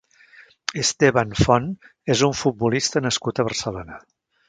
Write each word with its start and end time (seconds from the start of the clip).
Esteban 0.83 1.35
Font 1.43 1.69
és 2.15 2.25
un 2.31 2.35
futbolista 2.43 3.07
nascut 3.09 3.45
a 3.47 3.51
Barcelona. 3.53 4.05